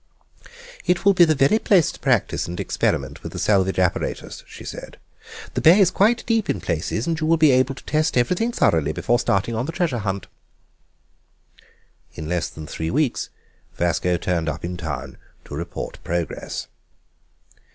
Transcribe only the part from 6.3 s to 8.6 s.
in places, and you will be able to test everything